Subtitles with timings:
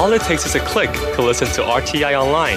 [0.00, 2.56] All it takes is a click to listen to RTI online.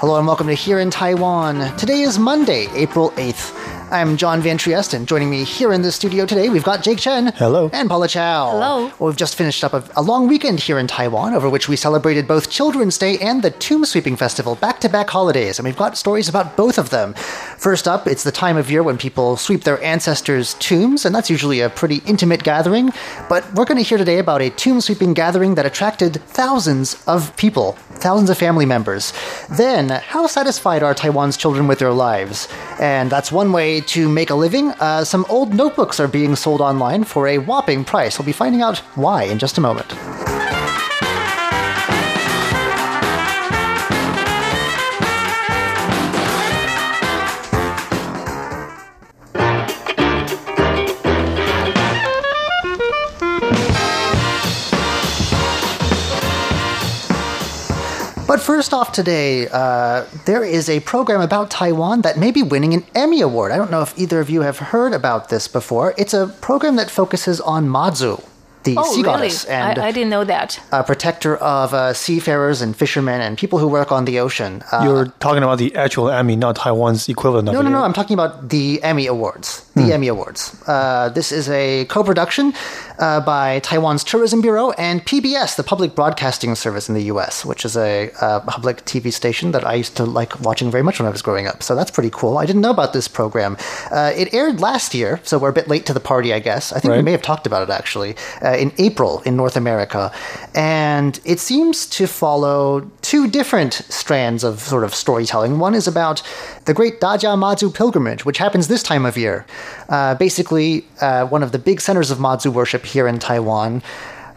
[0.00, 1.76] Hello and welcome to Here in Taiwan.
[1.76, 3.69] Today is Monday, April 8th.
[3.90, 7.00] I'm John Van Trieste, and joining me here in the studio today, we've got Jake
[7.00, 7.32] Chen.
[7.34, 7.70] Hello.
[7.72, 8.52] And Paula Chow.
[8.52, 8.84] Hello.
[9.00, 11.74] Well, we've just finished up a, a long weekend here in Taiwan, over which we
[11.74, 15.76] celebrated both Children's Day and the Tomb Sweeping Festival, back to back holidays, and we've
[15.76, 17.14] got stories about both of them.
[17.14, 21.28] First up, it's the time of year when people sweep their ancestors' tombs, and that's
[21.28, 22.92] usually a pretty intimate gathering.
[23.28, 27.36] But we're going to hear today about a tomb sweeping gathering that attracted thousands of
[27.36, 29.12] people, thousands of family members.
[29.50, 32.46] Then, how satisfied are Taiwan's children with their lives?
[32.78, 34.70] And that's one way to make a living.
[34.72, 38.18] Uh, some old notebooks are being sold online for a whopping price.
[38.18, 39.94] We'll be finding out why in just a moment.
[58.30, 62.74] But first off today, uh, there is a program about Taiwan that may be winning
[62.74, 63.50] an Emmy Award.
[63.50, 65.94] I don't know if either of you have heard about this before.
[65.98, 68.22] It's a program that focuses on Mazu,
[68.62, 69.02] the Oh, sea really?
[69.02, 70.60] goddess, and I, I didn't know that.
[70.70, 74.62] a protector of uh, seafarers and fishermen and people who work on the ocean.
[74.70, 77.82] Uh, You're talking about the actual Emmy, not Taiwan's equivalent of no, no, no.
[77.82, 79.64] I'm talking about the Emmy Awards.
[79.74, 80.54] The Emmy Awards.
[80.68, 82.52] Uh, this is a co-production
[83.00, 87.64] uh, by Taiwan's Tourism Bureau and PBS, the Public Broadcasting Service in the U.S., which
[87.64, 91.06] is a uh, public TV station that I used to like watching very much when
[91.06, 91.62] I was growing up.
[91.62, 92.38] So that's pretty cool.
[92.38, 93.56] I didn't know about this program.
[93.90, 96.72] Uh, it aired last year, so we're a bit late to the party, I guess.
[96.72, 100.12] I think we may have talked about it actually uh, in April in North America,
[100.54, 105.58] and it seems to follow two different strands of sort of storytelling.
[105.58, 106.22] One is about
[106.66, 109.44] the Great Dajia Mazu pilgrimage, which happens this time of year.
[109.88, 113.82] Uh, basically, uh, one of the big centers of Mazu worship here in Taiwan.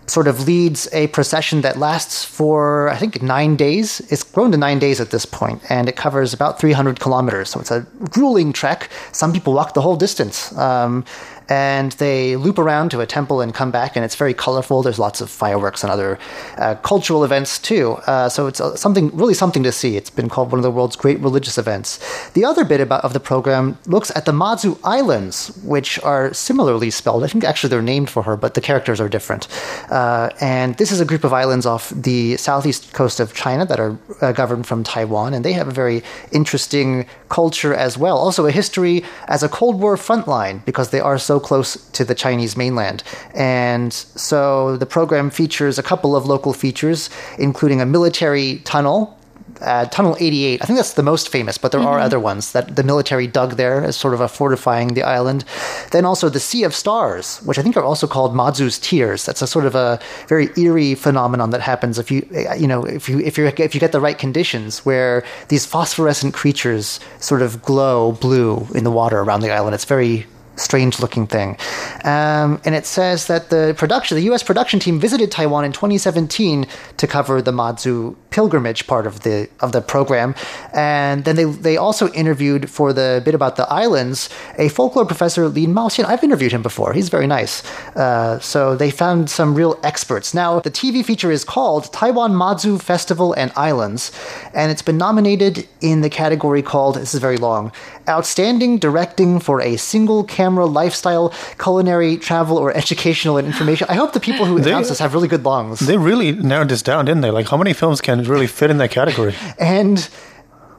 [0.07, 4.01] Sort of leads a procession that lasts for, I think, nine days.
[4.09, 7.51] It's grown to nine days at this point, and it covers about 300 kilometers.
[7.51, 8.89] So it's a grueling trek.
[9.11, 10.51] Some people walk the whole distance.
[10.57, 11.05] Um,
[11.53, 14.81] and they loop around to a temple and come back, and it's very colorful.
[14.81, 16.17] There's lots of fireworks and other
[16.57, 17.91] uh, cultural events too.
[18.07, 19.95] Uh, so it's uh, something really something to see.
[19.95, 21.89] It's been called one of the world's great religious events.
[22.31, 26.89] The other bit about of the program looks at the Mazu Islands, which are similarly
[26.89, 27.23] spelled.
[27.23, 29.47] I think actually they're named for her, but the characters are different.
[29.91, 33.79] Uh, and this is a group of islands off the southeast coast of China that
[33.79, 38.17] are uh, governed from Taiwan, and they have a very interesting culture as well.
[38.17, 42.03] Also, a history as a Cold War front line because they are so close to
[42.03, 43.03] the Chinese mainland.
[43.35, 49.17] And so the program features a couple of local features, including a military tunnel.
[49.61, 52.75] Uh, tunnel 88 i think that's the most famous but there are other ones that
[52.75, 55.45] the military dug there as sort of a fortifying the island
[55.91, 59.41] then also the sea of stars which i think are also called mazu's tears that's
[59.41, 62.27] a sort of a very eerie phenomenon that happens if you
[62.57, 66.33] you know if you if you if you get the right conditions where these phosphorescent
[66.33, 70.25] creatures sort of glow blue in the water around the island it's very
[70.55, 71.57] strange looking thing.
[72.03, 74.43] Um, and it says that the production, the U.S.
[74.43, 79.71] production team visited Taiwan in 2017 to cover the Mazu pilgrimage part of the of
[79.71, 80.35] the program,
[80.73, 85.47] and then they they also interviewed for the bit about the islands a folklore professor
[85.47, 86.05] Lin Maoxian.
[86.05, 86.93] I've interviewed him before.
[86.93, 87.63] He's very nice.
[87.95, 90.33] Uh, so they found some real experts.
[90.33, 94.11] Now the TV feature is called Taiwan Mazu Festival and Islands,
[94.53, 97.71] and it's been nominated in the category called this is very long
[98.07, 103.87] Outstanding Directing for a Single Camera Camera, lifestyle, Culinary, Travel, or Educational and Information.
[103.89, 105.79] I hope the people who announce this have really good lungs.
[105.79, 107.31] They really narrowed this down, didn't they?
[107.31, 109.33] Like, how many films can really fit in that category?
[109.57, 110.09] and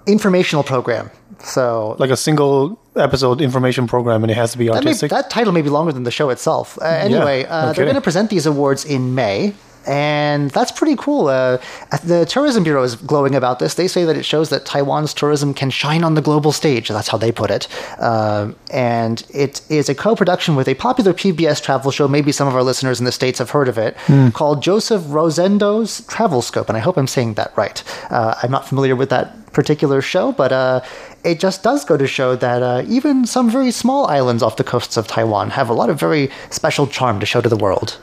[0.06, 1.10] informational program.
[1.42, 5.10] So Like a single episode information program, and it has to be that, may, artistic.
[5.10, 6.78] that title may be longer than the show itself.
[6.80, 7.76] Uh, anyway, uh, okay.
[7.76, 9.54] they're going to present these awards in May.
[9.86, 11.28] And that's pretty cool.
[11.28, 11.58] Uh,
[12.02, 13.74] the Tourism Bureau is glowing about this.
[13.74, 16.88] They say that it shows that Taiwan's tourism can shine on the global stage.
[16.88, 17.68] That's how they put it.
[17.98, 22.08] Uh, and it is a co production with a popular PBS travel show.
[22.08, 23.96] Maybe some of our listeners in the States have heard of it,
[24.32, 26.68] called Joseph Rosendo's Travel Scope.
[26.68, 27.82] And I hope I'm saying that right.
[28.10, 30.80] Uh, I'm not familiar with that particular show, but uh,
[31.24, 34.64] it just does go to show that uh, even some very small islands off the
[34.64, 37.98] coasts of Taiwan have a lot of very special charm to show to the world.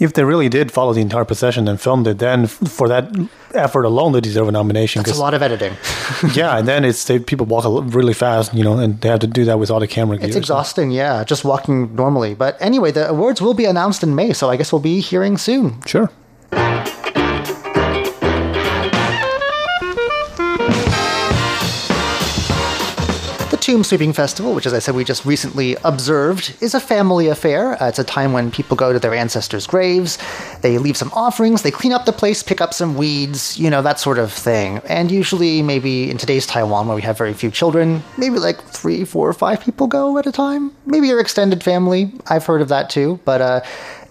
[0.00, 3.04] If they really did follow the entire procession and filmed it, then for that
[3.54, 5.00] effort alone, they deserve a nomination.
[5.02, 5.76] It's a lot of editing.
[6.34, 7.64] yeah, and then it's they, people walk
[7.94, 10.26] really fast, you know, and they have to do that with all the camera gear.
[10.26, 12.34] It's exhausting, yeah, just walking normally.
[12.34, 15.38] But anyway, the awards will be announced in May, so I guess we'll be hearing
[15.38, 15.80] soon.
[15.86, 16.10] Sure.
[23.64, 27.82] Tomb Sweeping Festival, which, as I said, we just recently observed, is a family affair.
[27.82, 30.18] Uh, it's a time when people go to their ancestors' graves,
[30.60, 33.80] they leave some offerings, they clean up the place, pick up some weeds, you know,
[33.80, 34.82] that sort of thing.
[34.86, 39.02] And usually, maybe in today's Taiwan, where we have very few children, maybe like three,
[39.02, 40.70] four, or five people go at a time.
[40.84, 42.12] Maybe your extended family.
[42.26, 43.18] I've heard of that too.
[43.24, 43.60] But uh,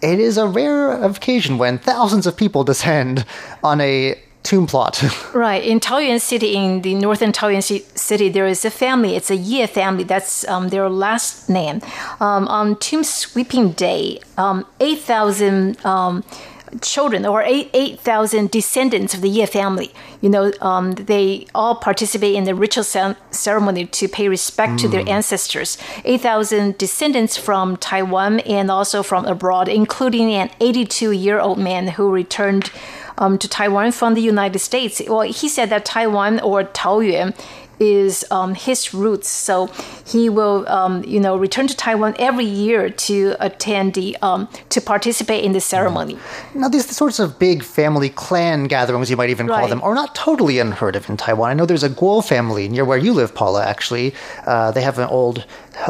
[0.02, 3.24] it is a rare occasion when thousands of people descend
[3.64, 5.04] on a tomb plot.
[5.34, 5.64] Right.
[5.64, 7.64] In Taoyuan City, in the northern Taoyuan
[7.98, 9.16] City, there is a family.
[9.16, 10.04] It's a Ye family.
[10.04, 11.82] That's um, their last name.
[12.20, 16.24] Um, on Tomb Sweeping Day, um, 8,000 um,
[16.82, 19.92] children or 8,000 descendants of the Ye family,
[20.22, 24.88] you know, um, they all participate in the ritual ce- ceremony to pay respect to
[24.88, 25.78] their ancestors.
[26.06, 32.12] 8,000 descendants from Taiwan and also from abroad, including an 82 year old man who
[32.12, 32.72] returned
[33.18, 35.02] um, to Taiwan from the United States.
[35.08, 37.36] Well, he said that Taiwan or Taoyuan
[37.80, 39.68] is um, his roots, so
[40.06, 44.80] he will, um, you know, return to Taiwan every year to attend the um, to
[44.80, 46.18] participate in the ceremony.
[46.54, 49.70] Now, these sorts of big family clan gatherings, you might even call Right.
[49.70, 51.50] them, are not totally unheard of in Taiwan.
[51.50, 54.14] I know there's a Guo family near where you live, Paula, actually.
[54.46, 55.46] Uh, they have an old,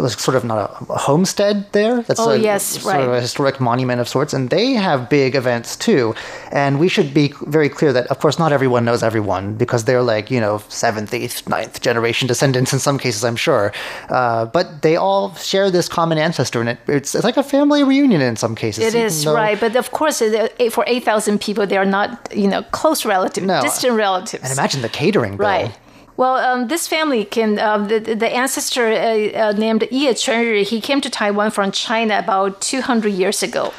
[0.09, 2.01] sort of not a, a homestead there.
[2.01, 5.35] That's Oh, a, yes, sort of a historic monument of sorts, and they have big
[5.35, 6.15] events too.
[6.51, 10.01] And we should be very clear that, of course, not everyone knows everyone because they're
[10.01, 13.71] like, you know, seventh, eighth, ninth generation descendants in some cases, I'm sure.
[14.09, 17.83] Uh, but they all share this common ancestor, and it, it's, it's like a family
[17.83, 18.83] reunion in some cases.
[18.83, 22.09] It is though- right, but of course, uh, for eight thousand people, they are not,
[22.35, 23.61] you know, close relatives, No.
[23.61, 24.43] distant relatives.
[24.43, 25.47] And imagine the catering bill.
[25.47, 25.77] Right.
[26.15, 30.63] Well, um, this family can um, the, the ancestor uh, uh, named Ye Chunri.
[30.63, 33.73] He came to Taiwan from China about 200 years ago.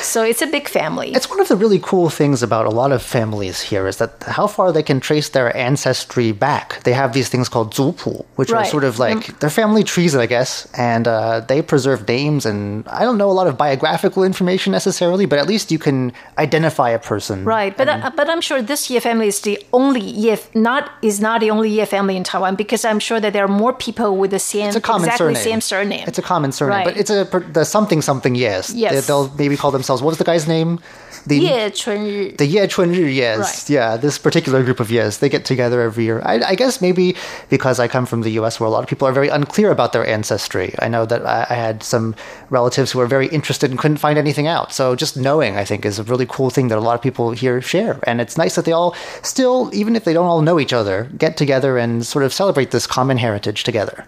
[0.00, 1.12] So it's a big family.
[1.12, 4.22] It's one of the really cool things about a lot of families here is that
[4.24, 6.82] how far they can trace their ancestry back.
[6.82, 10.26] They have these things called zupu, which are sort of like they're family trees, I
[10.26, 12.46] guess, and uh, they preserve names.
[12.46, 16.12] And I don't know a lot of biographical information necessarily, but at least you can
[16.38, 17.44] identify a person.
[17.44, 21.20] Right, but uh, but I'm sure this Ye family is the only Ye not is
[21.20, 24.16] not the only Ye family in Taiwan because I'm sure that there are more people
[24.16, 25.42] with the same It's a common exactly surname.
[25.42, 26.04] same surname.
[26.06, 26.84] It's a common surname, Right.
[26.84, 28.72] but it's a the something something yes.
[28.74, 29.06] Yes.
[29.06, 30.02] They, will maybe call themselves.
[30.02, 30.78] What was the guy's name?
[31.26, 32.36] The Ye Chunri.
[32.36, 33.38] The Ye Chunri Yes.
[33.38, 33.70] Right.
[33.70, 36.22] Yeah, this particular group of Yes, they get together every year.
[36.24, 37.16] I, I guess maybe
[37.48, 39.92] because I come from the US where a lot of people are very unclear about
[39.92, 40.74] their ancestry.
[40.78, 42.14] I know that I, I had some
[42.48, 44.72] relatives who were very interested and couldn't find anything out.
[44.72, 47.32] So just knowing, I think, is a really cool thing that a lot of people
[47.32, 47.98] here share.
[48.04, 51.10] And it's nice that they all still, even if they don't all know each other,
[51.16, 54.06] get together and sort of celebrate this common heritage together.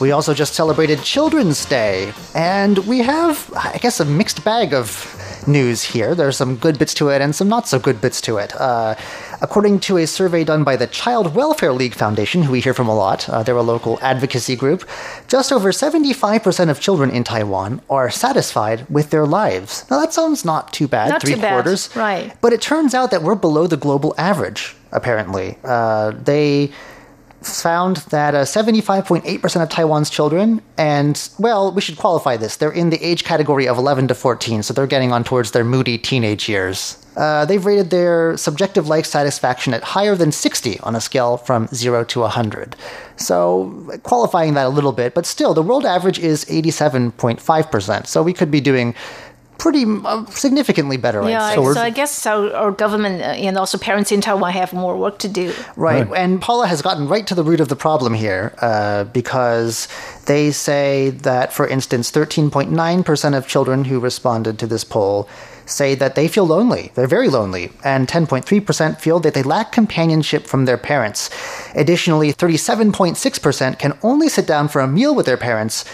[0.00, 5.14] We also just celebrated Children's Day, and we have, I guess, a mixed bag of
[5.48, 6.14] news here.
[6.14, 8.54] There's some good bits to it and some not so good bits to it.
[8.54, 8.94] Uh,
[9.40, 12.86] according to a survey done by the Child Welfare League Foundation, who we hear from
[12.86, 14.88] a lot, uh, they're a local advocacy group,
[15.26, 19.84] just over 75% of children in Taiwan are satisfied with their lives.
[19.90, 21.90] Now, that sounds not too bad, Not three too bad, quarters.
[21.96, 22.32] right.
[22.40, 25.58] But it turns out that we're below the global average, apparently.
[25.64, 26.70] Uh, they
[27.42, 32.90] found that uh, 75.8% of Taiwan's children, and, well, we should qualify this, they're in
[32.90, 36.48] the age category of 11 to 14, so they're getting on towards their moody teenage
[36.48, 37.04] years.
[37.16, 41.66] Uh, they've rated their subjective life satisfaction at higher than 60 on a scale from
[41.68, 42.76] 0 to 100.
[43.16, 48.32] So, qualifying that a little bit, but still, the world average is 87.5%, so we
[48.32, 48.94] could be doing
[49.58, 51.74] pretty uh, significantly better, Yeah, I'd say.
[51.74, 55.18] so, I guess our, our government uh, and also parents in Taiwan have more work
[55.20, 55.52] to do.
[55.76, 56.06] Right.
[56.16, 59.88] And Paula has gotten right to the root of the problem here uh, because
[60.26, 65.28] they say that, for instance, 13.9% of children who responded to this poll
[65.66, 66.92] say that they feel lonely.
[66.94, 67.70] They're very lonely.
[67.84, 71.30] And 10.3% feel that they lack companionship from their parents.
[71.74, 75.84] Additionally, 37.6% can only sit down for a meal with their parents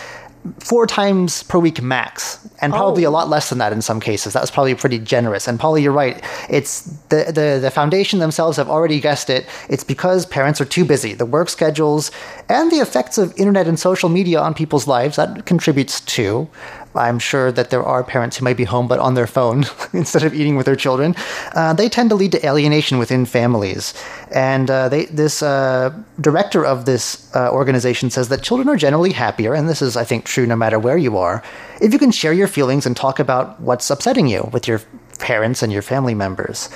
[0.59, 3.09] four times per week max, and probably Oh.
[3.09, 4.33] a lot less than that in some cases.
[4.35, 5.49] That was probably pretty generous.
[5.49, 6.23] And Polly, you're right.
[6.51, 9.47] It's the, the the foundation themselves have already guessed it.
[9.69, 11.15] It's because parents are too busy.
[11.15, 12.11] The work schedules
[12.49, 16.49] and the effects of internet and social media on people's lives that contributes too.
[16.95, 20.23] I'm sure that there are parents who might be home but on their phone instead
[20.23, 21.15] of eating with their children.
[21.53, 23.95] Uh, they tend to lead to alienation within families.
[24.31, 29.13] And uh, they, this uh, director of this uh, organization says that children are generally
[29.13, 31.43] happier, and this is, I think, true no matter where you are,
[31.81, 34.81] if you can share your feelings and talk about what's upsetting you with your
[35.19, 36.69] parents and your family members.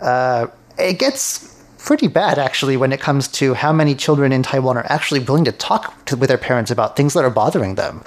[0.00, 0.46] Uh,
[0.78, 4.86] it gets pretty bad actually when it comes to how many children in Taiwan are
[4.88, 8.02] actually willing to talk to, with their parents about things that are bothering them.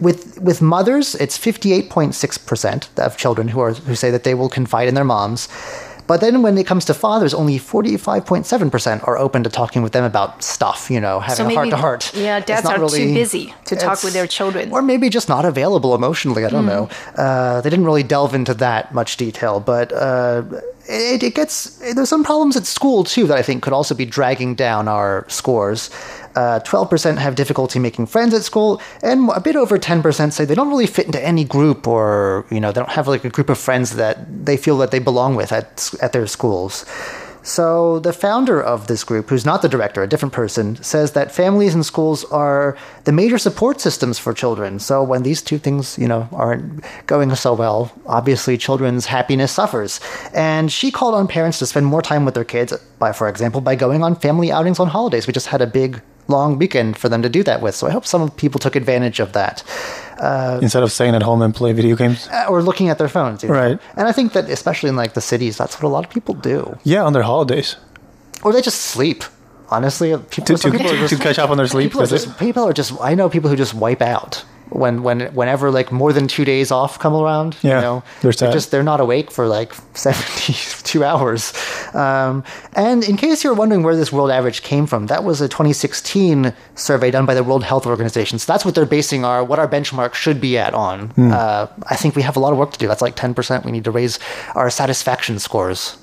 [0.00, 4.88] With with mothers, it's 58.6% of children who are who say that they will confide
[4.88, 5.48] in their moms.
[6.06, 10.04] But then when it comes to fathers, only 45.7% are open to talking with them
[10.04, 12.12] about stuff, you know, having a heart to heart.
[12.14, 14.72] Yeah, dads are really- too busy to talk with their children.
[14.72, 16.46] or maybe just not available emotionally.
[16.46, 16.88] I don't know.
[17.14, 20.42] Uh, they didn't really delve into that much detail, but uh,
[20.88, 24.06] it, it gets there's some problems at school too that I think could also be
[24.06, 25.90] dragging down our scores.
[26.34, 30.54] Uh, 12% have difficulty making friends at school, and a bit over 10% say they
[30.54, 33.50] don't really fit into any group, or you know, they don't have like a group
[33.50, 36.84] of friends that they feel that they belong with at at their schools.
[37.42, 41.32] So the founder of this group, who's not the director, a different person, says that
[41.32, 44.78] families and schools are the major support systems for children.
[44.78, 50.00] So when these two things, you know, aren't going so well, obviously children's happiness suffers.
[50.34, 53.60] And she called on parents to spend more time with their kids by, for example,
[53.60, 55.26] by going on family outings on holidays.
[55.26, 57.74] We just had a big long weekend for them to do that with.
[57.74, 59.62] So I hope some people took advantage of that.
[60.62, 62.28] Instead of staying at home and play video games.
[62.32, 63.42] Uh, Or looking at their phones.
[63.44, 63.50] know.
[63.50, 63.78] Right.
[63.96, 66.34] And I think that especially in like the cities, that's what a lot of people
[66.34, 66.76] do.
[66.84, 67.76] Yeah, on their holidays.
[68.42, 69.24] Or they just sleep.
[69.70, 71.90] Honestly, people, To, to, people to just, catch up on their sleep.
[71.90, 72.92] people are just people are just.
[73.00, 76.70] I know people who just wipe out when when whenever like more than two days
[76.70, 77.56] off come around.
[77.62, 81.52] Yeah, you know, they're they're just they're not awake for like seventy two hours.
[81.94, 82.44] Um,
[82.74, 86.52] and in case you're wondering where this world average came from, that was a 2016
[86.74, 88.38] survey done by the World Health Organization.
[88.38, 91.10] So that's what they're basing our what our benchmark should be at on.
[91.10, 91.32] Hmm.
[91.32, 92.88] Uh, I think we have a lot of work to do.
[92.88, 93.64] That's like ten percent.
[93.64, 94.18] We need to raise
[94.54, 95.96] our satisfaction scores.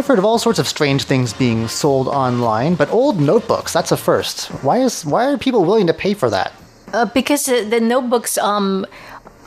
[0.00, 3.92] I've heard of all sorts of strange things being sold online, but old notebooks, that's
[3.92, 4.46] a first.
[4.64, 6.54] Why is why are people willing to pay for that?
[6.94, 8.86] Uh, because uh, the notebooks um,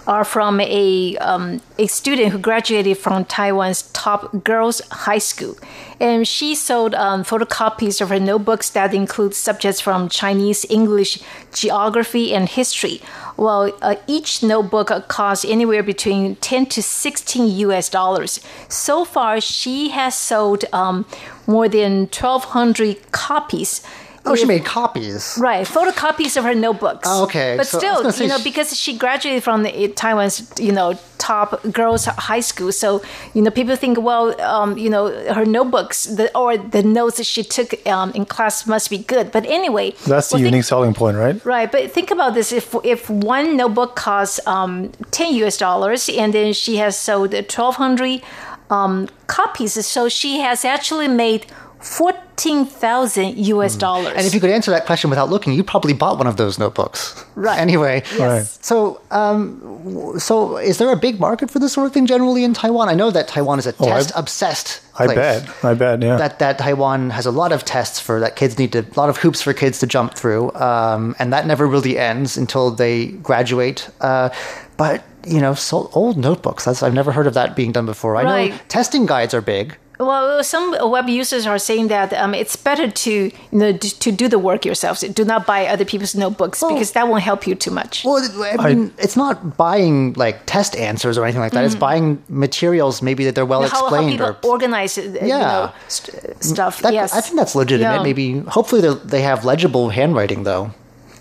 [0.05, 5.57] are from a um, a student who graduated from Taiwan's top girls' high school,
[5.99, 11.19] and she sold um, photocopies of her notebooks that include subjects from Chinese, English,
[11.53, 13.01] geography, and history.
[13.37, 17.89] Well, uh, each notebook costs anywhere between ten to sixteen U.S.
[17.89, 18.39] dollars.
[18.69, 21.05] So far, she has sold um,
[21.47, 23.81] more than twelve hundred copies.
[24.25, 25.37] Oh, she made copies.
[25.39, 27.07] Right, photocopies of her notebooks.
[27.11, 27.55] Oh, okay.
[27.57, 31.61] But So still, you know, she- because she graduated from the, Taiwan's, you know, top
[31.71, 33.01] girls' high school, so
[33.33, 37.25] you know, people think, well, um, you know, her notebooks the, or the notes that
[37.25, 39.31] she took um, in class must be good.
[39.31, 41.43] But anyway, That's the well, think- unique selling point, right?
[41.45, 45.57] Right, but think about this: if if one notebook costs um, ten U.S.
[45.57, 48.21] dollars, and then she has sold twelve hundred
[48.69, 51.45] um, copies, so she has actually made
[51.83, 53.75] fourteen thousand U.S.
[53.75, 54.11] dollars.
[54.13, 54.17] Hmm.
[54.17, 56.57] And if you could answer that question without looking, you probably bought one of those
[56.57, 57.23] notebooks.
[57.35, 57.59] Right.
[57.63, 58.03] Anyway.
[58.17, 58.57] Yes.
[58.61, 62.53] So, um, so is there a big market for this sort of thing generally in
[62.53, 62.89] Taiwan?
[62.89, 64.81] I know that Taiwan is a Oh, I- test obsessed.
[64.99, 65.15] I place.
[65.15, 65.49] bet.
[65.63, 66.17] I bet, yeah.
[66.17, 69.09] that that Taiwan has a lot of tests for that kids need to a lot
[69.09, 73.07] of hoops for kids to jump through, um, and that never really ends until they
[73.23, 73.89] graduate.
[74.01, 74.29] Uh,
[74.77, 76.65] but you know, so old notebooks.
[76.65, 78.15] That's I've never heard of that being done before.
[78.17, 79.75] I know testing guides are big.
[80.05, 84.11] Well, some web users are saying that um, it's better to you know d- to
[84.11, 85.01] do the work yourselves.
[85.01, 88.03] Do not buy other people's notebooks because that won't help you too much.
[88.05, 88.21] Well,
[88.59, 91.65] I mean, it's not buying like test answers or anything like that.
[91.65, 93.69] It's buying materials maybe that they're well Mm.
[93.69, 95.39] how, how explained people or organize uh, you Yeah.
[95.39, 96.81] know, st- stuff.
[96.81, 97.95] That, yes, I think that's legitimate.
[97.97, 98.03] Yeah.
[98.03, 100.71] Maybe, hopefully, they they have legible handwriting though.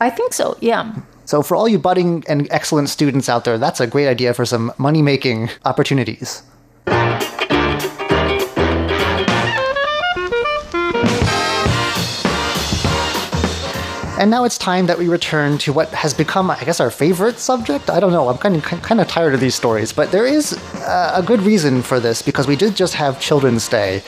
[0.00, 0.56] I think so.
[0.60, 0.92] Yeah.
[1.24, 4.44] So, for all you budding and excellent students out there, that's a great idea for
[4.44, 6.42] some money making opportunities.
[14.22, 17.40] And now it's time that we return to what has become, I guess, our favorite
[17.40, 17.90] subject.
[17.90, 18.28] I don't know.
[18.28, 20.52] I'm kind of kind of tired of these stories, but there is
[20.86, 24.00] a good reason for this because we did just have Children's Day,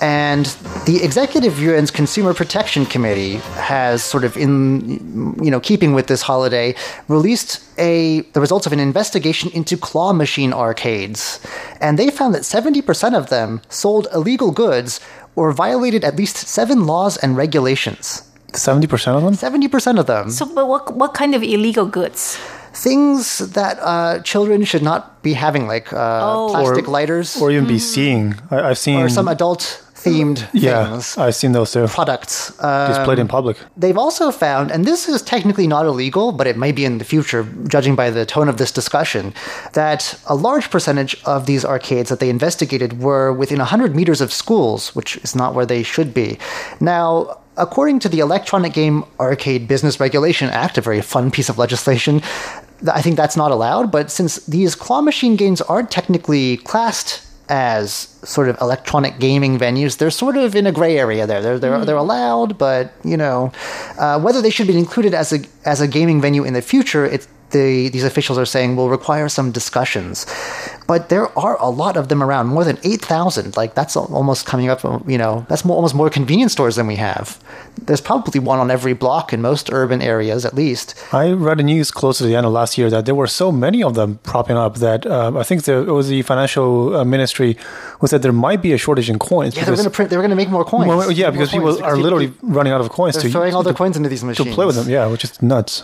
[0.00, 0.46] and
[0.86, 6.22] The Executive Yuan's Consumer Protection Committee has sort of in you know keeping with this
[6.22, 6.72] holiday
[7.08, 11.40] released a the results of an investigation into claw machine arcades
[11.80, 15.00] and they found that 70% of them sold illegal goods
[15.34, 18.25] or violated at least 7 laws and regulations.
[18.52, 19.34] 70% of them?
[19.34, 20.30] 70% of them.
[20.30, 22.38] So, but what what kind of illegal goods?
[22.72, 26.48] Things that uh, children should not be having, like uh, Oh.
[26.50, 28.34] plastic Or- lighters Or even be seeing.
[28.50, 29.00] I, I've seen.
[29.00, 31.86] or some adult themed yeah, things, I've seen those too.
[31.88, 32.52] products.
[32.60, 33.56] Uh, Displayed in public.
[33.78, 37.04] They've also found, and this is technically not illegal, but it may be in the
[37.04, 39.32] future, judging by the tone of this discussion,
[39.72, 44.30] that a large percentage of these arcades that they investigated were within 100 meters of
[44.32, 46.38] schools, which is not where they should be.
[46.78, 51.58] Now, according to the Electronic Game Arcade Business Regulation Act, a very fun piece of
[51.58, 52.22] legislation,
[52.92, 57.92] I think that's not allowed, but since these claw machine games aren't technically classed as
[58.24, 61.40] sort of electronic gaming venues, they're sort of in a gray area there.
[61.40, 63.52] They're they're, they're allowed, but you know
[63.98, 67.06] uh, whether they should be included as a as a gaming venue in the future.
[67.06, 70.26] It's the these officials are saying will require some discussions.
[70.86, 73.56] But there are a lot of them around, more than eight thousand.
[73.56, 74.82] Like that's almost coming up.
[75.08, 77.38] You know, that's more, almost more convenience stores than we have.
[77.80, 80.94] There's probably one on every block in most urban areas, at least.
[81.12, 83.50] I read a news close to the end of last year that there were so
[83.52, 87.04] many of them propping up that uh, I think the, it was the financial uh,
[87.04, 87.56] ministry
[87.98, 89.56] who said there might be a shortage in coins.
[89.56, 90.10] Yeah, they were going to print.
[90.10, 90.88] They were going to make more coins.
[90.88, 93.30] Well, yeah, More because coins, people are because literally running out of coins They're to
[93.30, 94.48] throwing all their to, coins into these machines.
[94.48, 94.88] to play with them.
[94.88, 95.82] Yeah, which is nuts.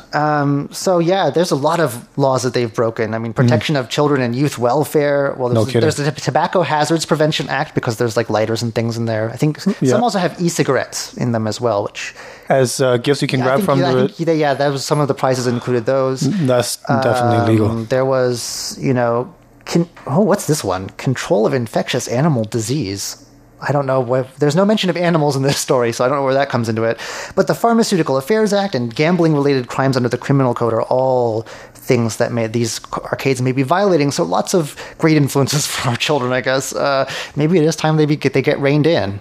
[0.70, 3.14] So yeah, there's a lot of laws that they've broken.
[3.14, 4.91] I mean, protection of children and youth welfare.
[4.94, 5.54] Well, Mm.
[5.54, 9.06] No there's, there's the Tobacco Hazards Prevention Act because there's like lighters and things in
[9.06, 9.30] there.
[9.30, 9.90] I think Yeah.
[9.92, 12.14] some also have e-cigarettes in them as well, which
[12.48, 14.14] As uh, gifts you can I grab think, from yeah, the.
[14.18, 16.20] yeah, yeah, that was some of the prizes included those.
[16.46, 17.68] That's definitely legal.
[17.70, 19.34] Um, there was, you know,
[19.64, 20.88] con- oh, what's this one?
[20.90, 23.16] Control of infectious animal disease.
[23.64, 24.00] I don't know.
[24.00, 26.48] What, there's no mention of animals in this story, so I don't know where that
[26.50, 26.98] comes into it.
[27.36, 31.46] But the Pharmaceutical Affairs Act and gambling-related crimes under the Criminal Code are all
[31.82, 34.10] things that these arcades may be violating.
[34.10, 36.74] So lots of great influences for our children, I guess.
[36.74, 39.20] Uh, maybe it is time they be, get they get reined in.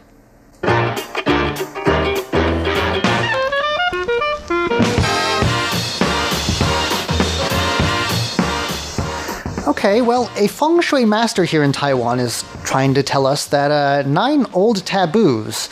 [9.67, 13.71] Okay, well, a feng shui master here in Taiwan is trying to tell us that
[13.71, 15.69] uh, nine old taboos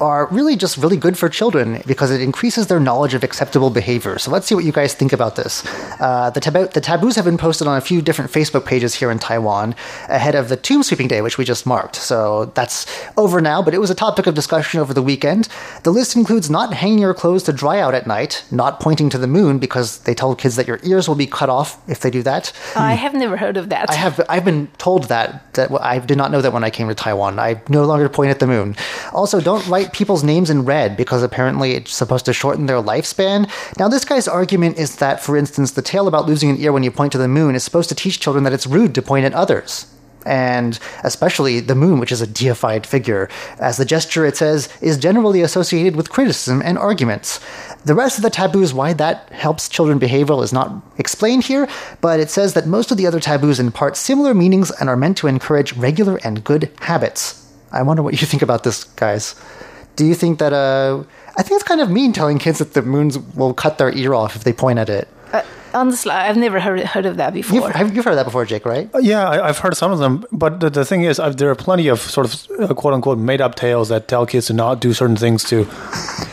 [0.00, 4.18] are really just really good for children because it increases their knowledge of acceptable behavior.
[4.18, 5.64] So let's see what you guys think about this.
[6.00, 9.10] Uh, the, tab- the taboos have been posted on a few different Facebook pages here
[9.10, 9.74] in Taiwan
[10.08, 11.96] ahead of the tomb sweeping day, which we just marked.
[11.96, 15.48] So that's over now, but it was a topic of discussion over the weekend.
[15.82, 19.18] The list includes not hanging your clothes to dry out at night, not pointing to
[19.18, 22.10] the moon because they tell kids that your ears will be cut off if they
[22.10, 22.52] do that.
[22.76, 23.90] I have never heard of that.
[23.90, 26.88] I have I've been told that that I did not know that when I came
[26.88, 27.38] to Taiwan.
[27.38, 28.76] I no longer point at the moon.
[29.12, 33.50] Also, don't write people's names in red because apparently it's supposed to shorten their lifespan.
[33.78, 36.82] Now, this guy's argument is that, for instance, the tale about losing an ear when
[36.82, 39.24] you point to the moon is supposed to teach children that it's rude to point
[39.24, 39.86] at others.
[40.26, 44.98] And especially the moon, which is a deified figure, as the gesture, it says, is
[44.98, 47.40] generally associated with criticism and arguments.
[47.84, 51.68] The rest of the taboos, why that helps children behavioral, is not explained here,
[52.00, 55.16] but it says that most of the other taboos impart similar meanings and are meant
[55.18, 57.46] to encourage regular and good habits.
[57.72, 59.34] I wonder what you think about this, guys.
[59.98, 61.02] Do you think that, uh,
[61.36, 64.14] I think it's kind of mean telling kids that the moons will cut their ear
[64.14, 65.08] off if they point at it.
[65.32, 65.42] Uh,
[65.74, 67.56] honestly, I've never heard heard of that before.
[67.60, 68.88] You've, have, you've heard that before, Jake, right?
[69.00, 71.54] Yeah, I, I've heard some of them, but the, the thing is, I've, there are
[71.54, 74.80] plenty of sort of uh, quote unquote made up tales that tell kids to not
[74.80, 75.66] do certain things to,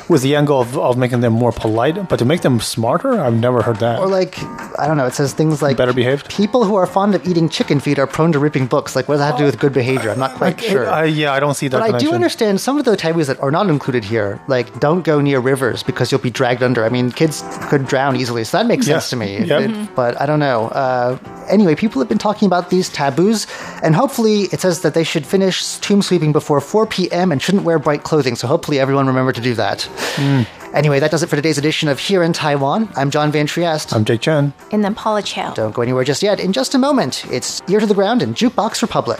[0.09, 3.19] with the angle of, of making them more polite, but to make them smarter.
[3.19, 3.99] I've never heard that.
[3.99, 4.37] Or like,
[4.79, 6.29] I don't know, it says things like Better behaved?
[6.29, 8.95] People who are fond of eating chicken feet are prone to ripping books.
[8.95, 10.09] Like, what does that have to do with good behavior?
[10.11, 10.89] I'm not quite sure.
[10.89, 11.79] I, yeah, I don't see that.
[11.79, 15.03] but I do understand some of the taboos that are not included here, like don't
[15.03, 16.85] go near rivers because you'll be dragged under.
[16.85, 18.95] I mean, kids could drown easily, so that makes Yeah.
[18.99, 19.24] sense to me.
[19.25, 19.61] Yep.
[19.69, 20.67] It- but I don't know.
[20.69, 23.47] Uh, anyway, people have been talking about these taboos,
[23.83, 27.31] and hopefully it says that they should finish tomb sweeping before 4 p.m.
[27.31, 28.35] and shouldn't wear bright clothing.
[28.35, 29.83] So hopefully everyone remember to do that.
[30.15, 30.43] Hmm.
[30.73, 32.89] Anyway, that does it for today's edition of Here in Taiwan.
[32.97, 33.93] I'm John Van Trieste.
[33.93, 34.51] I'm Jake Chen.
[34.73, 35.53] and then Paula Chow.
[35.53, 36.39] Don't go anywhere just yet.
[36.41, 39.19] In just a moment, it's Ear to the Ground and Jukebox Republic.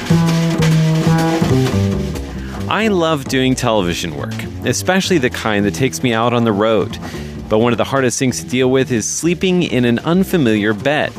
[2.70, 6.98] I love doing television work, especially the kind that takes me out on the road.
[7.48, 11.12] But one of the hardest things to deal with is sleeping in an unfamiliar bed.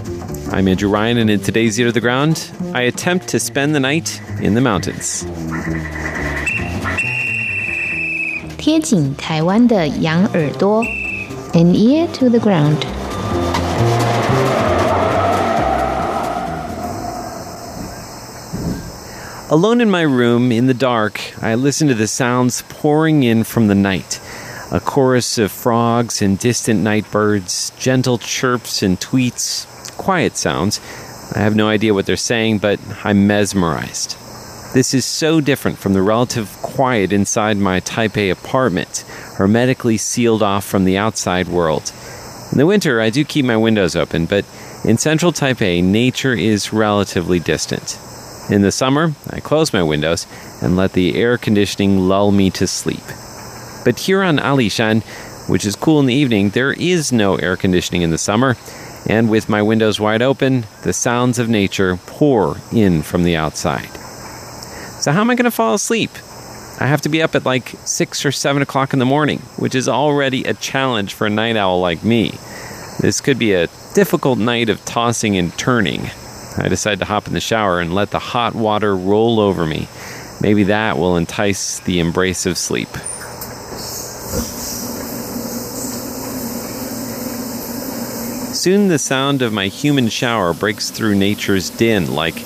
[0.52, 3.80] I'm Andrew Ryan, and in today's Ear to the Ground, I attempt to spend the
[3.80, 5.26] night in the mountains.
[8.58, 10.84] 贴紧台湾的羊耳朵，
[11.54, 12.86] an ear to the ground。
[19.53, 23.67] Alone in my room, in the dark, I listen to the sounds pouring in from
[23.67, 24.19] the night.
[24.73, 29.67] A chorus of frogs and distant night birds, gentle chirps and tweets,
[29.99, 30.81] quiet sounds.
[31.37, 34.17] I have no idea what they're saying, but I'm mesmerized.
[34.73, 39.05] This is so different from the relative quiet inside my Taipei apartment,
[39.37, 41.93] hermetically sealed off from the outside world.
[42.53, 44.47] In the winter, I do keep my windows open, but
[44.83, 47.99] in central Taipei, nature is relatively distant.
[48.51, 50.27] In the summer, I close my windows
[50.61, 53.05] and let the air conditioning lull me to sleep.
[53.85, 55.03] But here on Alishan,
[55.49, 58.57] which is cool in the evening, there is no air conditioning in the summer,
[59.09, 63.91] and with my windows wide open, the sounds of nature pour in from the outside.
[65.01, 66.11] So, how am I going to fall asleep?
[66.81, 69.75] I have to be up at like 6 or 7 o'clock in the morning, which
[69.75, 72.31] is already a challenge for a night owl like me.
[73.01, 76.11] This could be a difficult night of tossing and turning.
[76.59, 79.89] I decide to hop in the shower and let the hot water roll over me.
[80.41, 82.89] Maybe that will entice the embrace of sleep.
[88.55, 92.37] Soon the sound of my human shower breaks through nature's din like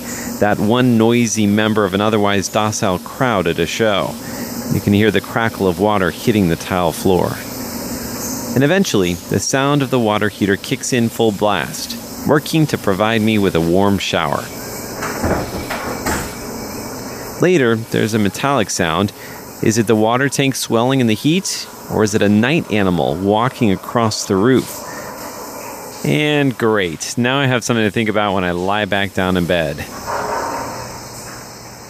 [0.41, 4.15] that one noisy member of an otherwise docile crowd at a show.
[4.73, 7.33] You can hear the crackle of water hitting the tile floor.
[8.55, 13.23] And eventually, the sound of the water heater kicks in full blast, working to provide
[13.23, 14.45] me with a warm shower.
[17.41, 19.13] Later, there's a metallic sound.
[19.63, 23.15] Is it the water tank swelling in the heat, or is it a night animal
[23.15, 24.83] walking across the roof?
[26.05, 29.47] And great, now I have something to think about when I lie back down in
[29.47, 29.79] bed.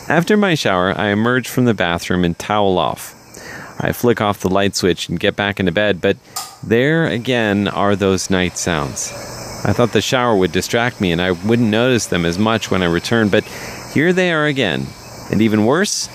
[0.09, 3.14] After my shower, I emerge from the bathroom and towel off.
[3.79, 6.16] I flick off the light switch and get back into bed, but
[6.62, 9.36] there again are those night sounds.
[9.66, 12.85] I thought the shower would distract me and I wouldn't notice them as much when
[12.85, 13.42] I returned, but
[13.92, 14.87] here they are again.
[15.33, 16.09] And even worse,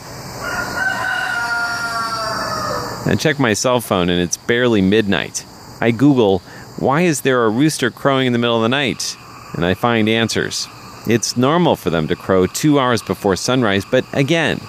[3.05, 5.45] I check my cell phone and it's barely midnight.
[5.81, 6.39] I Google,
[6.79, 9.17] why is there a rooster crowing in the middle of the night?
[9.55, 10.69] And I find answers.
[11.05, 14.61] It's normal for them to crow two hours before sunrise, but again,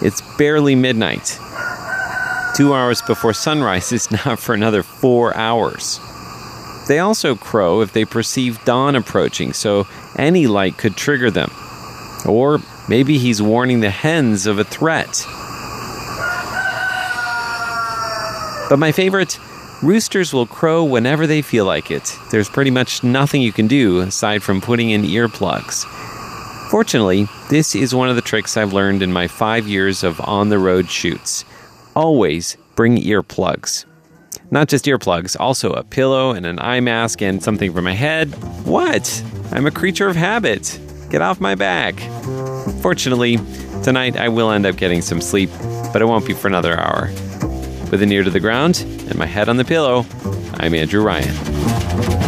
[0.00, 1.40] it's barely midnight.
[2.54, 5.98] Two hours before sunrise is not for another four hours.
[6.88, 11.50] They also crow if they perceive dawn approaching, so any light could trigger them.
[12.26, 15.24] Or maybe he's warning the hens of a threat.
[18.68, 19.38] But my favorite
[19.82, 22.16] roosters will crow whenever they feel like it.
[22.30, 25.84] There's pretty much nothing you can do aside from putting in earplugs.
[26.70, 30.48] Fortunately, this is one of the tricks I've learned in my five years of on
[30.48, 31.44] the road shoots.
[31.96, 33.86] Always bring earplugs.
[34.50, 38.30] Not just earplugs, also a pillow and an eye mask and something for my head.
[38.64, 39.22] What?
[39.52, 40.80] I'm a creature of habit.
[41.10, 42.00] Get off my back.
[42.80, 43.36] Fortunately,
[43.82, 45.50] tonight I will end up getting some sleep,
[45.92, 47.08] but it won't be for another hour.
[47.90, 50.06] With an ear to the ground and my head on the pillow,
[50.54, 52.27] I'm Andrew Ryan.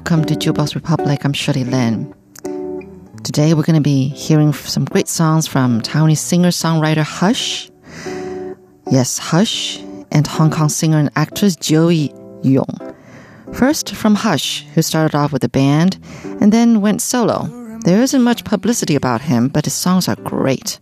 [0.00, 1.26] welcome to Jukebox Republic.
[1.26, 2.14] I'm Shirley Lin.
[3.22, 7.70] Today we're going to be hearing some great songs from Taiwanese singer-songwriter Hush.
[8.90, 9.78] Yes, Hush
[10.10, 12.94] and Hong Kong singer and actress Joey Yung.
[13.52, 15.98] First from Hush, who started off with a band
[16.40, 17.44] and then went solo.
[17.84, 20.80] There isn't much publicity about him, but his songs are great.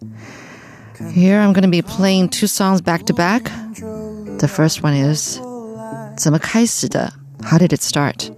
[1.11, 3.51] Here I'm going to be playing two songs back to back.
[4.39, 5.41] The first one is
[6.17, 7.13] 怎么开始的?
[7.43, 8.38] How did it start?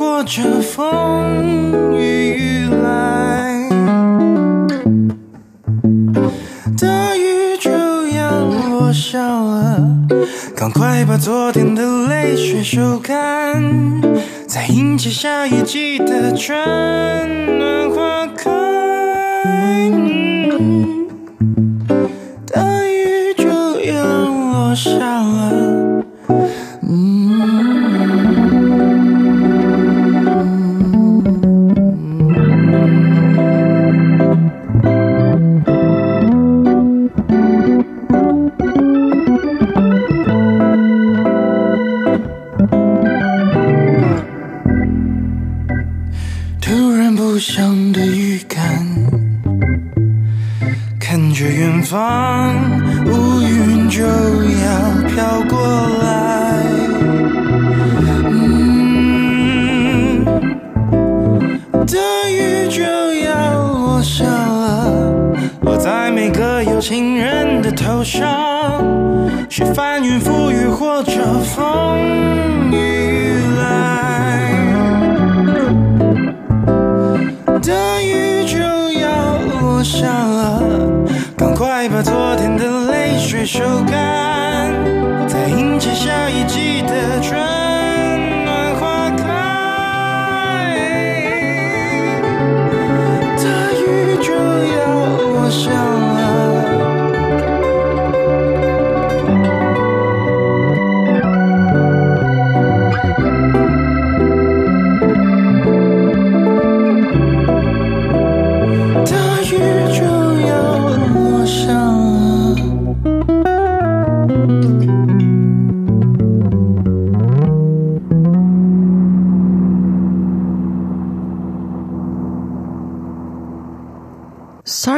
[0.23, 3.69] 着风雨来，
[6.79, 9.97] 大雨就要落下了，
[10.55, 14.01] 赶快把昨天的泪水收干，
[14.47, 17.50] 再迎接下一季的春。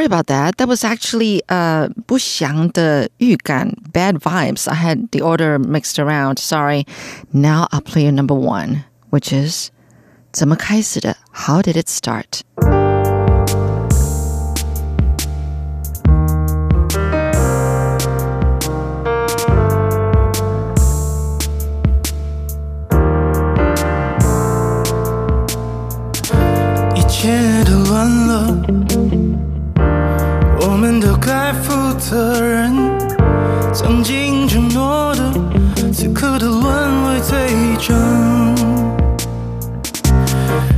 [0.02, 0.56] Sorry about that.
[0.56, 4.68] That was actually uh 不祥的预感 bad vibes.
[4.68, 6.38] I had the order mixed around.
[6.40, 6.84] Sorry.
[7.32, 9.70] Now I'll play your number one, which is
[10.32, 11.16] 怎么开始的?
[11.32, 12.40] How did it start?
[32.13, 32.71] 个人。
[33.73, 35.33] 曾经承诺的，
[35.91, 36.61] 此刻都沦
[37.05, 37.35] 为罪
[37.79, 37.95] 证。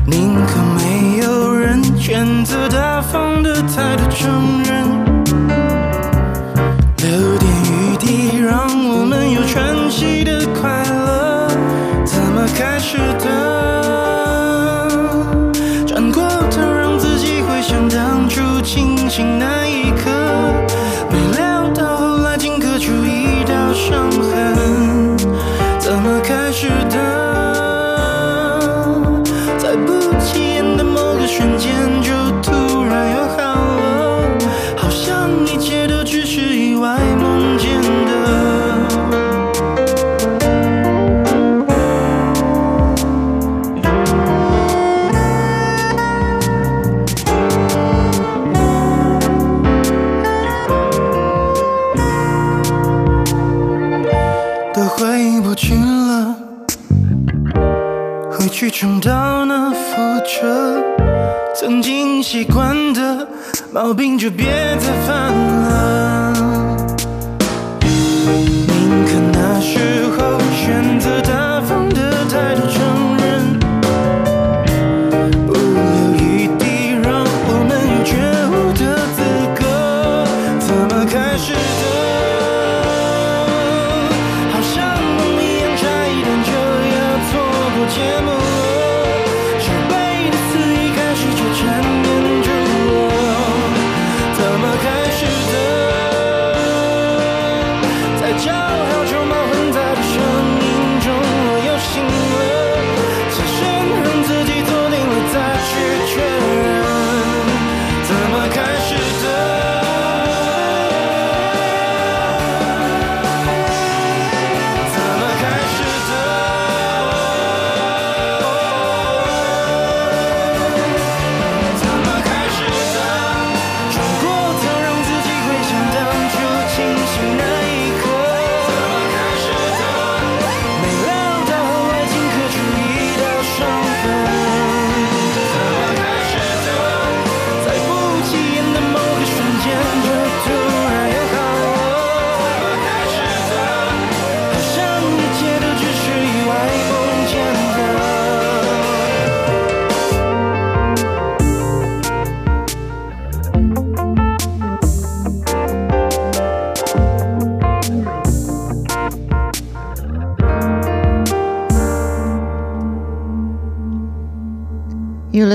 [0.08, 4.65] 宁可没有人选择大方的态度承认，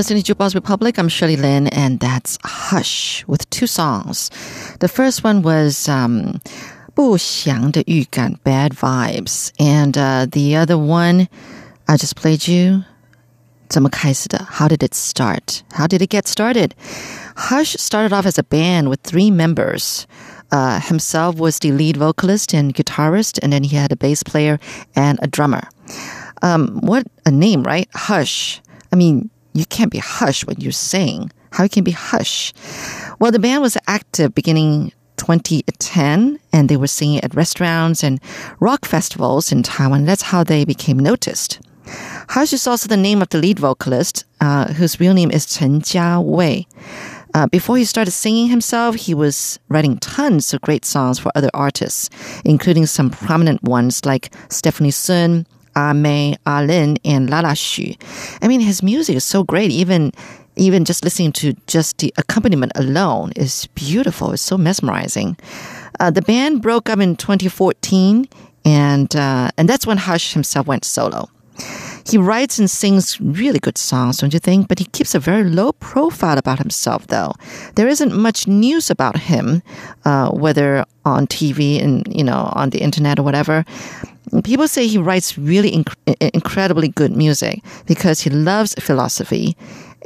[0.00, 0.98] listening to Jukebox Republic.
[0.98, 4.30] I'm Shirley Lin, and that's Hush with two songs.
[4.80, 6.40] The first one was um,
[6.94, 9.52] 不祥的预感, Bad Vibes.
[9.58, 11.28] And uh, the other one
[11.86, 12.84] I just played you,
[13.68, 14.46] 怎么开始的?
[14.50, 15.62] How did it start?
[15.72, 16.70] How did it get started?
[17.36, 20.06] Hush started off as a band with three members.
[20.50, 24.58] Uh, himself was the lead vocalist and guitarist, and then he had a bass player
[24.94, 25.68] and a drummer.
[26.40, 27.88] Um, what a name, right?
[27.94, 28.62] Hush.
[28.90, 31.31] I mean, you can't be hush when you're sing.
[31.51, 32.53] How you can be hush?
[33.19, 38.19] Well, the band was active beginning 2010, and they were singing at restaurants and
[38.59, 40.05] rock festivals in Taiwan.
[40.05, 41.59] That's how they became noticed.
[42.29, 45.81] Hush is also the name of the lead vocalist, uh, whose real name is Chen
[45.81, 46.65] Jiawei.
[47.33, 51.49] Uh, before he started singing himself, he was writing tons of great songs for other
[51.53, 52.09] artists,
[52.43, 57.95] including some prominent ones like Stephanie Sun, Ah Mei, Ah and Lala Xu.
[58.41, 59.71] I mean, his music is so great.
[59.71, 60.11] Even
[60.55, 64.33] even just listening to just the accompaniment alone is beautiful.
[64.33, 65.37] It's so mesmerizing.
[65.99, 68.27] Uh, the band broke up in 2014,
[68.65, 71.29] and uh, and that's when Hush himself went solo.
[72.09, 74.67] He writes and sings really good songs, don't you think?
[74.67, 77.33] But he keeps a very low profile about himself, though.
[77.75, 79.61] There isn't much news about him,
[80.05, 83.65] uh, whether on TV and you know on the internet or whatever.
[84.43, 89.57] People say he writes really inc- incredibly good music because he loves philosophy,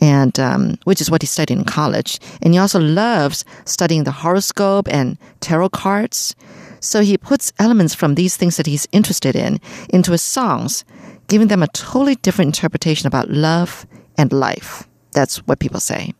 [0.02, 2.20] and um, which is what he studied in college.
[2.42, 6.36] And he also loves studying the horoscope and tarot cards.
[6.80, 9.60] So he puts elements from these things that he's interested in
[9.90, 10.86] into his songs,
[11.28, 13.86] giving them a totally different interpretation about love
[14.18, 14.88] and life.
[15.12, 16.14] That's what people say.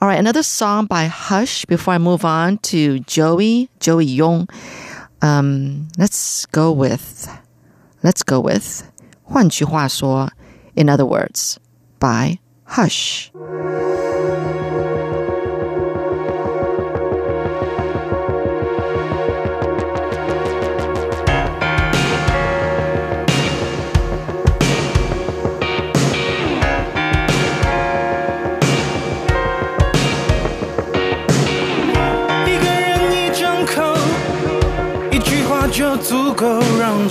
[0.00, 4.48] All right, another song by Hush before I move on to Joey, Joey Yung.
[5.21, 7.27] Um, let's go with,
[8.03, 8.83] let's go with,
[9.23, 10.29] 换句话说,
[10.75, 11.57] in other words,
[11.99, 13.31] by Hush.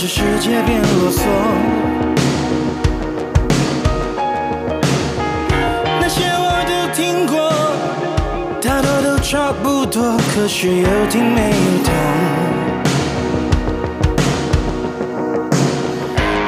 [0.08, 1.22] 世界变啰嗦。
[6.00, 7.36] 那些我都听过，
[8.62, 11.92] 大多都差不多，可是有听没有懂。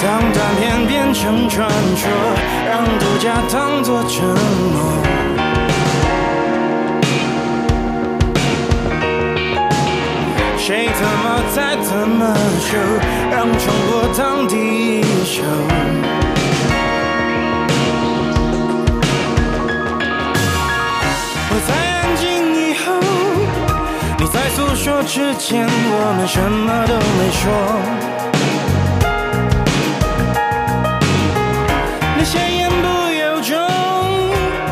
[0.01, 2.09] 当断片变成传说，
[2.65, 5.28] 让独家当作承诺。
[10.69, 12.77] 谁怎么猜怎么秀，
[13.31, 14.53] 让重播当第
[14.99, 15.41] 一首。
[21.49, 22.21] 我在安静
[22.53, 22.85] 以后，
[24.19, 27.49] 你在诉说之前，我们什么都没说。
[32.15, 32.85] 那些言不
[33.17, 33.57] 由衷，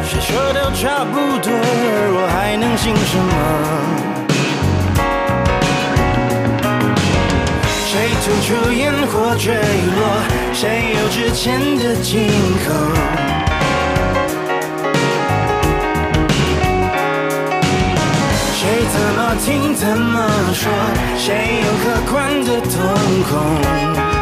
[0.04, 4.07] 谁说都差不多，而我还能信什么？
[8.28, 10.02] 谁吐出烟火坠落？
[10.54, 12.28] 谁有之前的惊
[12.66, 12.76] 恐？
[18.54, 20.70] 谁怎么听怎么说？
[21.18, 22.70] 谁有客观的瞳
[23.30, 24.17] 孔？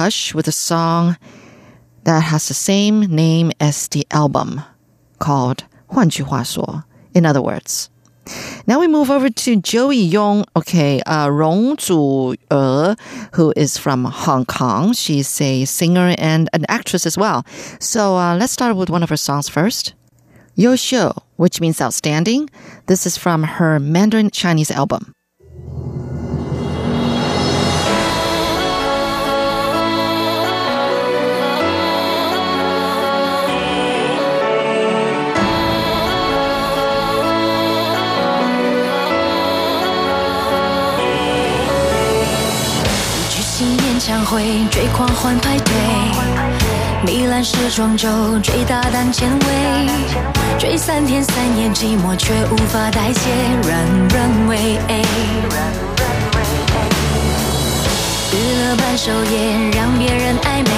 [0.00, 1.18] Hush with a song
[2.04, 4.62] that has the same name as the album
[5.18, 7.90] called 换句话说, in other words.
[8.66, 12.96] Now we move over to Joey Yung, okay, uh, Rong Zhu Er,
[13.34, 14.94] who is from Hong Kong.
[14.94, 17.44] She's a singer and an actress as well.
[17.78, 19.92] So uh, let's start with one of her songs first.
[20.54, 20.76] Yo
[21.36, 22.48] which means outstanding.
[22.86, 25.12] This is from her Mandarin Chinese album.
[44.30, 45.74] 会追狂欢派对，
[47.04, 48.08] 米兰时装周
[48.40, 49.46] 追大胆前卫，
[50.56, 53.28] 追三天三夜寂寞却无法代谢，
[53.68, 54.56] 人人为。
[58.32, 60.70] 娱乐版首演让别人暧昧，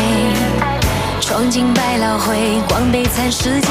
[1.21, 3.69] 闯进百老汇逛悲惨世界，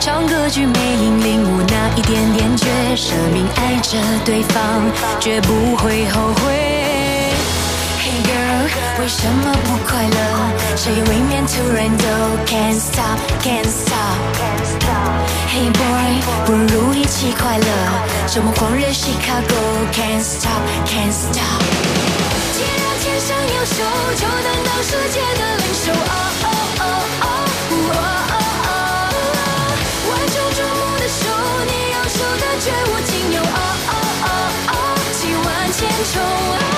[0.00, 4.82] 唱歌剧魅影领悟那一点点绝，舍命爱着对方，
[5.18, 6.65] 绝不会后悔。
[8.98, 10.16] 为什么不快乐？
[10.74, 12.04] 谁未免突然都
[12.46, 14.16] can't stop can't stop。
[15.48, 17.66] Hey boy，不如一起快乐，
[18.26, 21.62] 周末狂热 Chicago can't stop can't stop。
[22.52, 23.84] 既然天上有手，
[24.16, 25.92] 就担当世界的领袖。
[25.92, 25.94] 哦
[26.42, 26.48] 哦
[26.80, 26.84] 哦
[27.20, 27.26] 哦
[27.60, 27.94] 哦
[28.32, 28.34] 哦
[28.66, 28.70] 哦！
[30.08, 31.20] 万众瞩目的手，
[31.66, 33.42] 你要求的绝无仅有。
[33.42, 33.92] 哦哦
[34.24, 34.28] 哦
[34.68, 34.74] 哦！
[35.12, 36.75] 几万千重。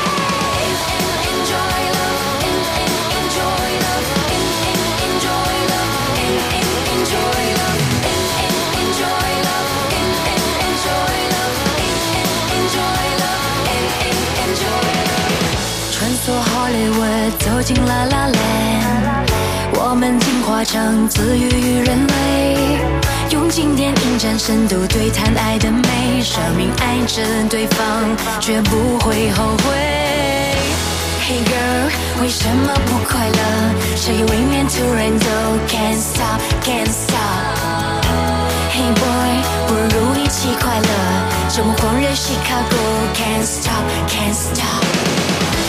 [17.68, 19.28] 进 La La Land，
[19.74, 22.78] 我们进化成自愈与人类，
[23.28, 29.76] 用经典影展深度对谈爱的美，舍命爱着对方，绝不会后悔。
[31.20, 33.74] Hey girl，为什么不快乐？
[33.96, 35.26] 谁未免突然都
[35.68, 37.47] can't stop can't stop。
[38.78, 40.88] Hey boy，不如一起快乐，
[41.48, 42.78] 周末狂热 Chicago
[43.12, 44.84] can't stop can't stop。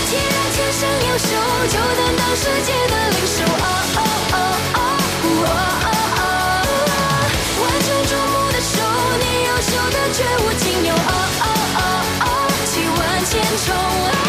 [0.06, 1.28] 既然天上有手，
[1.70, 3.42] 就担当世界的领袖。
[3.46, 4.00] 哦哦
[4.32, 4.38] 哦
[4.76, 4.80] 哦
[5.44, 6.22] 哦哦哦！
[7.64, 8.78] 万众瞩目的手，
[9.18, 10.94] 你要求的绝无仅有。
[10.94, 10.98] 哦
[11.42, 11.82] 哦哦
[12.22, 12.28] 哦！
[12.72, 13.74] 几万千重。
[14.20, 14.29] Enjoy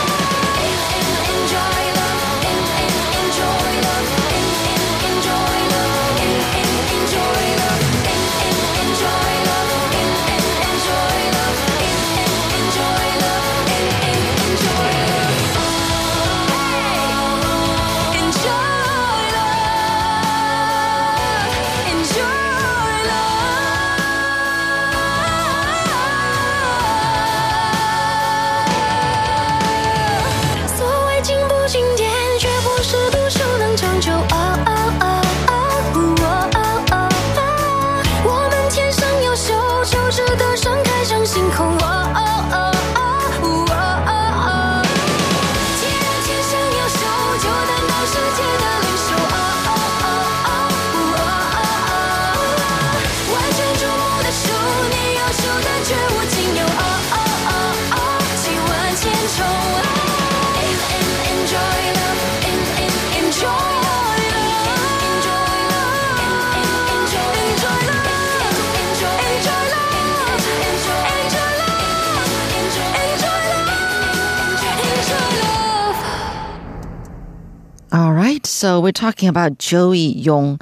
[78.60, 80.60] so we're talking about Joey Yung.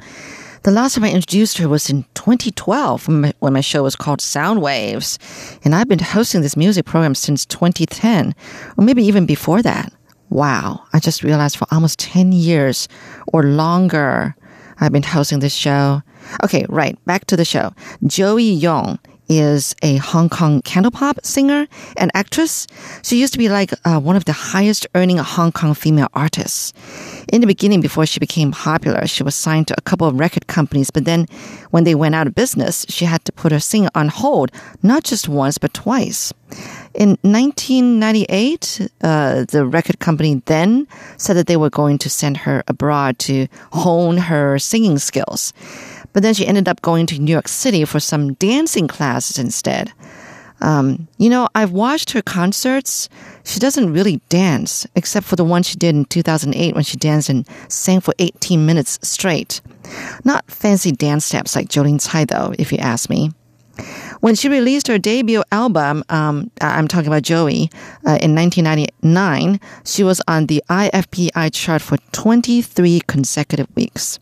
[0.63, 4.61] The last time I introduced her was in 2012 when my, show was called Sound
[4.61, 5.19] Waves.
[5.65, 8.33] And I've been hosting this music program since 2010,
[8.77, 9.91] or maybe even before that.
[10.29, 12.87] Wow, I just realized for almost 10 years
[13.33, 14.33] or longer,
[14.79, 16.01] I've been hosting this show.
[16.41, 17.73] Okay, right, back to the show.
[18.07, 18.97] Joey Yung
[19.29, 22.67] is a Hong Kong cantopop singer and actress.
[23.03, 26.73] She used to be like uh, one of the highest earning Hong Kong female artists.
[27.31, 30.47] In the beginning, before she became popular, she was signed to a couple of record
[30.47, 31.27] companies, but then
[31.69, 34.51] when they went out of business, she had to put her singing on hold,
[34.81, 36.33] not just once, but twice.
[36.95, 42.63] In 1998, uh, the record company then said that they were going to send her
[42.67, 45.53] abroad to hone her singing skills.
[46.13, 49.93] But then she ended up going to New York City for some dancing classes instead.
[50.61, 53.09] Um, you know, I've watched her concerts.
[53.43, 57.29] She doesn't really dance, except for the one she did in 2008 when she danced
[57.29, 59.61] and sang for 18 minutes straight.
[60.23, 63.31] Not fancy dance steps like Jolin Tsai, though, if you ask me.
[64.19, 67.69] When she released her debut album, um, I'm talking about Joey,
[68.05, 74.19] uh, in 1999, she was on the IFPI chart for 23 consecutive weeks.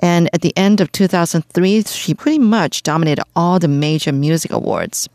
[0.00, 5.08] And at the end of 2003, she pretty much dominated all the major music awards.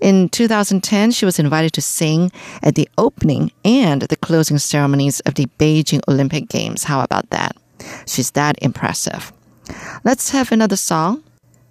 [0.00, 2.30] In 2010, she was invited to sing
[2.62, 6.84] at the opening and the closing ceremonies of the Beijing Olympic Games.
[6.84, 7.56] How about that?
[8.06, 9.32] She's that impressive.
[10.04, 11.22] Let's have another song.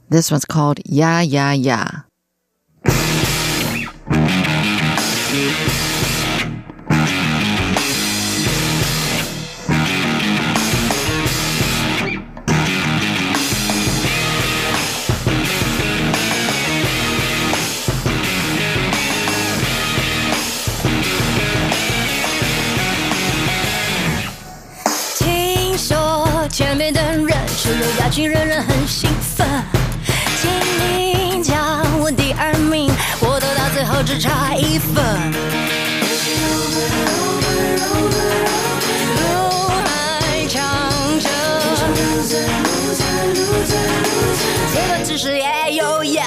[0.09, 2.03] This one's called Ya Ya Ya.
[26.49, 27.27] 前面的人
[27.57, 29.45] 是有亚军，人人很兴奋。
[30.39, 35.03] 请您将我第二名，我得到最后只差一分。
[39.17, 39.23] 路
[39.83, 40.59] 还长
[41.19, 41.27] 着，
[44.73, 46.23] 这个只是也有呀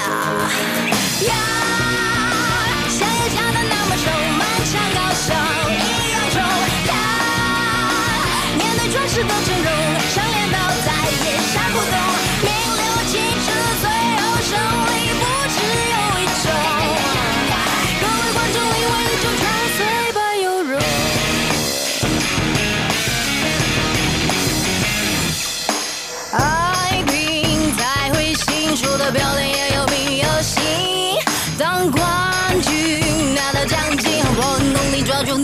[9.11, 10.38] 是否真容？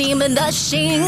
[0.05, 1.01] 你们的心。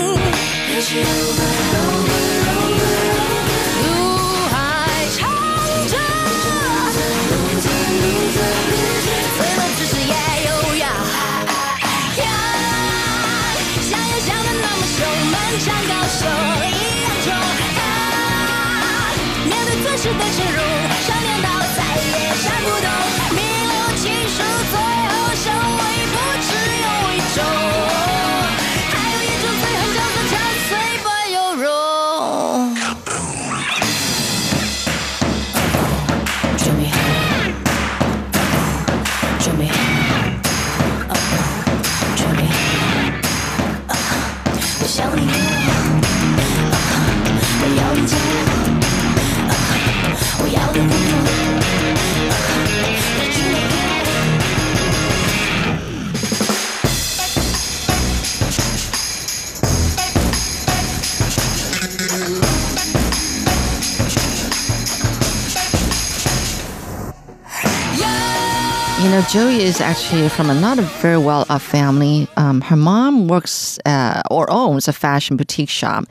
[69.29, 72.29] Joey is actually from another very well off family.
[72.37, 76.05] Um, her mom works uh, or owns a fashion boutique shop,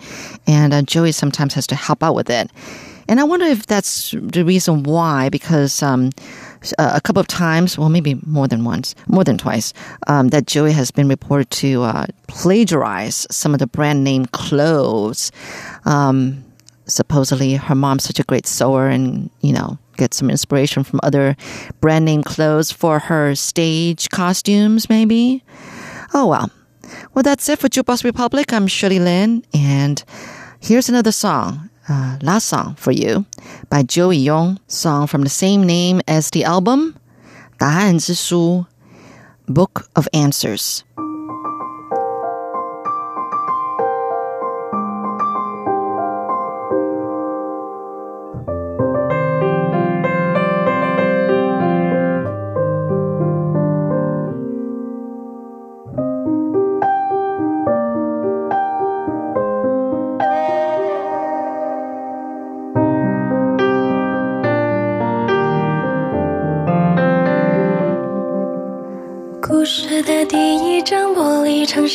[0.47, 2.51] and uh, Joey sometimes has to help out with it.
[3.09, 6.11] And I wonder if that's the reason why, because um,
[6.79, 9.73] uh, a couple of times, well, maybe more than once, more than twice,
[10.09, 15.33] um, that Joey has been reported to uh, plagiarize some of the brand name clothes.
[15.87, 16.45] Um,
[16.85, 21.37] supposedly, her mom's such a great sewer, and you know, get some inspiration from other
[21.81, 25.43] brand name clothes for her stage costumes, maybe.
[26.15, 26.51] Oh well.
[27.15, 28.53] Well, that's it for Jukebox Republic.
[28.53, 30.03] I'm Shirley Lin, and
[30.61, 33.27] here's another song, uh, last song for you,
[33.71, 36.95] by Joey Yung, song from the same name as the album,
[37.59, 38.67] 答案之书,
[39.49, 40.85] Book of Answers.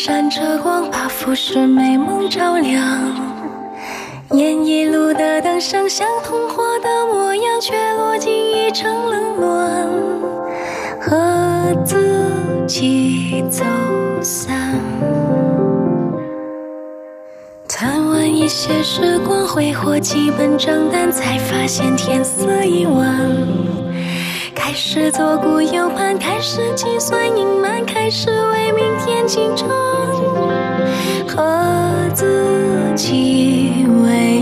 [0.04, 2.84] 闪着光，把浮世美梦照亮。
[4.32, 9.88] 沿一路的灯声像童话的模样，却落进一场冷暖，
[11.00, 12.20] 和自
[12.66, 13.64] 己走
[14.24, 14.74] 散。
[17.68, 23.08] 贪玩一些时光，挥霍几本账单，才发现天色已晚。
[24.56, 28.61] 开始左顾右盼，开始计算隐瞒，开始为
[29.06, 29.68] 天紧张，
[31.28, 34.42] 和自己为